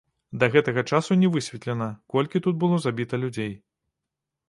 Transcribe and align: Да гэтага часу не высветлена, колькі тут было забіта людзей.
Да 0.43 0.47
гэтага 0.55 0.83
часу 0.93 1.17
не 1.25 1.29
высветлена, 1.35 1.91
колькі 2.17 2.43
тут 2.49 2.55
было 2.65 2.83
забіта 2.87 3.23
людзей. 3.27 3.53